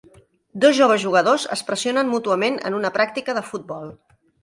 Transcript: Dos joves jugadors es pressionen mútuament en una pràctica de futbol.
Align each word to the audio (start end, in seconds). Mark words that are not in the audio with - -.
Dos 0.63 0.73
joves 0.77 1.03
jugadors 1.09 1.45
es 1.57 1.63
pressionen 1.69 2.11
mútuament 2.17 2.61
en 2.71 2.81
una 2.83 2.95
pràctica 2.99 3.41
de 3.41 3.49
futbol. 3.55 3.99